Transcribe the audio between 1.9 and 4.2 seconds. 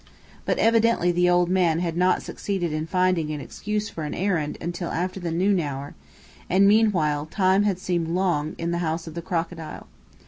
not succeeded in finding an excuse for an